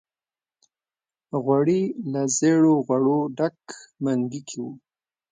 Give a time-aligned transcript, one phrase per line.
[1.43, 3.57] غوړي له زېړو غوړو ډک
[4.03, 4.71] منګي کې وو.